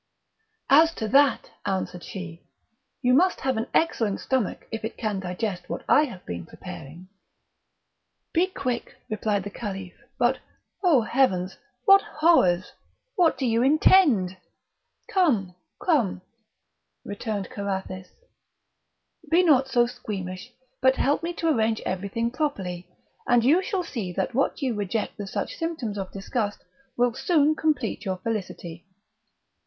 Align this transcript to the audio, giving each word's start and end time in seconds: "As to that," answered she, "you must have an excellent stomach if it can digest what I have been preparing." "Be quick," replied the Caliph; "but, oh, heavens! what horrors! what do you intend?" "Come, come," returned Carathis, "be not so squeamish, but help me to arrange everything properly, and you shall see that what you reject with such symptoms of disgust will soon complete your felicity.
"As 0.71 0.95
to 0.95 1.07
that," 1.09 1.51
answered 1.63 2.03
she, 2.03 2.47
"you 3.03 3.13
must 3.13 3.41
have 3.41 3.55
an 3.55 3.67
excellent 3.71 4.19
stomach 4.19 4.65
if 4.71 4.83
it 4.83 4.97
can 4.97 5.19
digest 5.19 5.69
what 5.69 5.83
I 5.87 6.05
have 6.05 6.25
been 6.25 6.43
preparing." 6.47 7.07
"Be 8.33 8.47
quick," 8.47 8.95
replied 9.11 9.43
the 9.43 9.51
Caliph; 9.51 9.93
"but, 10.17 10.39
oh, 10.83 11.01
heavens! 11.03 11.59
what 11.85 12.01
horrors! 12.01 12.71
what 13.13 13.37
do 13.37 13.45
you 13.45 13.61
intend?" 13.61 14.37
"Come, 15.07 15.53
come," 15.79 16.23
returned 17.05 17.51
Carathis, 17.51 18.07
"be 19.29 19.43
not 19.43 19.67
so 19.67 19.85
squeamish, 19.85 20.51
but 20.81 20.95
help 20.95 21.21
me 21.21 21.31
to 21.33 21.47
arrange 21.49 21.79
everything 21.81 22.31
properly, 22.31 22.87
and 23.27 23.43
you 23.45 23.61
shall 23.61 23.83
see 23.83 24.11
that 24.13 24.33
what 24.33 24.63
you 24.63 24.73
reject 24.73 25.19
with 25.19 25.29
such 25.29 25.57
symptoms 25.57 25.95
of 25.95 26.11
disgust 26.11 26.63
will 26.97 27.13
soon 27.13 27.55
complete 27.55 28.03
your 28.03 28.17
felicity. 28.17 28.87